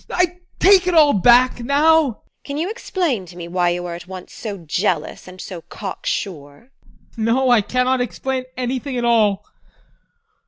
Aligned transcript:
I 0.09 0.39
take 0.57 0.87
it 0.87 0.95
all 0.95 1.13
back 1.13 1.59
now! 1.63 2.05
TEKLA. 2.05 2.23
Can 2.43 2.57
you 2.57 2.71
explain 2.71 3.27
to 3.27 3.37
me 3.37 3.47
why 3.47 3.69
you 3.69 3.85
are 3.85 3.93
at 3.93 4.07
once 4.07 4.33
so 4.33 4.57
jealous 4.57 5.27
and 5.27 5.39
so 5.39 5.61
cock 5.61 6.07
sure? 6.07 6.71
ADOLPH. 7.11 7.17
No, 7.17 7.51
I 7.51 7.61
cannot 7.61 8.01
explain 8.01 8.45
anything 8.57 8.97
at 8.97 9.05
all. 9.05 9.45